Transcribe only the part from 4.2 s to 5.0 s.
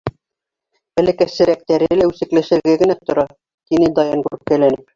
күркәләнеп.